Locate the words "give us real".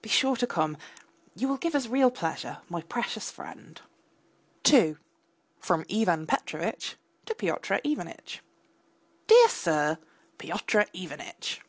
1.58-2.10